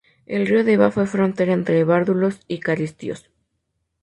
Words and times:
El 0.25 0.47
río 0.47 0.63
Deva 0.63 0.89
fue 0.89 1.05
frontera 1.05 1.53
entre 1.53 1.83
várdulos 1.83 2.39
y 2.47 2.57
caristios. 2.59 3.29